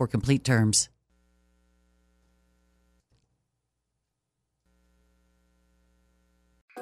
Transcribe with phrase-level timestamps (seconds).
[0.07, 0.90] complete terms.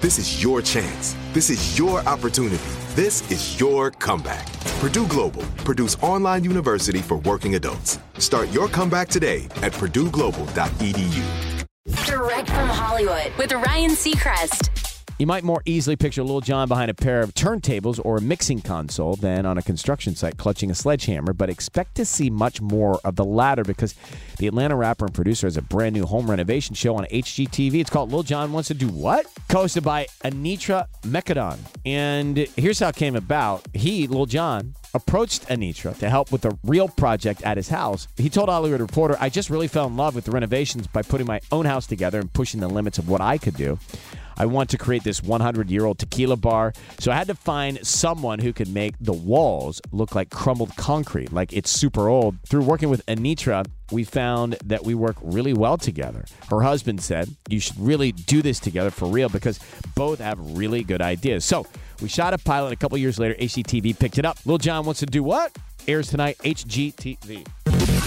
[0.00, 1.14] This is your chance.
[1.34, 2.56] This is your opportunity.
[2.94, 4.50] This is your comeback.
[4.80, 7.98] Purdue Global, Purdue's online university for working adults.
[8.16, 11.66] Start your comeback today at purdueglobal.edu.
[12.06, 14.89] Direct from Hollywood with Ryan Seacrest.
[15.20, 18.62] You might more easily picture Lil Jon behind a pair of turntables or a mixing
[18.62, 22.98] console than on a construction site clutching a sledgehammer, but expect to see much more
[23.04, 23.94] of the latter because
[24.38, 27.74] the Atlanta rapper and producer has a brand new home renovation show on HGTV.
[27.74, 29.26] It's called Lil Jon Wants to Do What?
[29.50, 31.58] Co-hosted by Anitra Mecadon.
[31.84, 33.68] And here's how it came about.
[33.74, 38.08] He, Lil Jon, approached Anitra to help with a real project at his house.
[38.16, 41.26] He told Hollywood Reporter, I just really fell in love with the renovations by putting
[41.26, 43.78] my own house together and pushing the limits of what I could do.
[44.40, 46.72] I want to create this 100 year old tequila bar.
[46.98, 51.30] So I had to find someone who could make the walls look like crumbled concrete,
[51.30, 52.40] like it's super old.
[52.48, 56.24] Through working with Anitra, we found that we work really well together.
[56.48, 59.60] Her husband said, You should really do this together for real because
[59.94, 61.44] both have really good ideas.
[61.44, 61.66] So
[62.00, 62.72] we shot a pilot.
[62.72, 64.38] A couple years later, HGTV picked it up.
[64.46, 65.54] Lil Jon wants to do what?
[65.86, 67.46] Airs tonight, HGTV.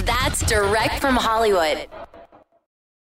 [0.03, 1.87] That's direct from Hollywood.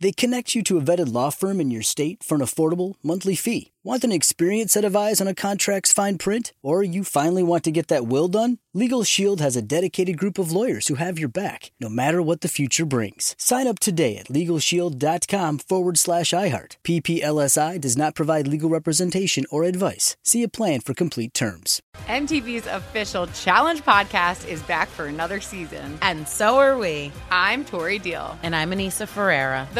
[0.00, 3.34] They connect you to a vetted law firm in your state for an affordable monthly
[3.34, 3.72] fee.
[3.86, 6.52] Want an experienced set of eyes on a contract's fine print?
[6.60, 8.58] Or you finally want to get that will done?
[8.74, 12.40] Legal Shield has a dedicated group of lawyers who have your back, no matter what
[12.40, 13.36] the future brings.
[13.38, 16.78] Sign up today at LegalShield.com forward slash iHeart.
[16.82, 20.16] PPLSI does not provide legal representation or advice.
[20.24, 21.80] See a plan for complete terms.
[22.08, 25.96] MTV's official Challenge podcast is back for another season.
[26.02, 27.12] And so are we.
[27.30, 28.36] I'm Tori Deal.
[28.42, 29.68] And I'm Aneesa Ferreira.